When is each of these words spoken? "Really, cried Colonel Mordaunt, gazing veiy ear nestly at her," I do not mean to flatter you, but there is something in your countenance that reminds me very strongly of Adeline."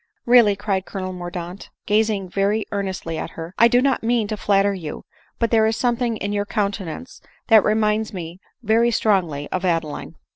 "Really, 0.25 0.55
cried 0.55 0.85
Colonel 0.87 1.13
Mordaunt, 1.13 1.69
gazing 1.85 2.31
veiy 2.31 2.63
ear 2.73 2.81
nestly 2.81 3.19
at 3.19 3.29
her," 3.37 3.53
I 3.59 3.67
do 3.67 3.83
not 3.83 4.01
mean 4.01 4.27
to 4.29 4.35
flatter 4.35 4.73
you, 4.73 5.05
but 5.37 5.51
there 5.51 5.67
is 5.67 5.77
something 5.77 6.17
in 6.17 6.33
your 6.33 6.47
countenance 6.47 7.21
that 7.49 7.63
reminds 7.63 8.11
me 8.11 8.39
very 8.63 8.89
strongly 8.89 9.47
of 9.51 9.63
Adeline." 9.63 10.15